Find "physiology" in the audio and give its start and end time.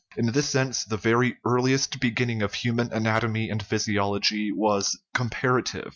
3.61-4.51